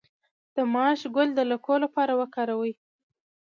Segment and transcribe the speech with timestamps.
[0.55, 2.73] د ماش ګل د لکو لپاره وکاروئ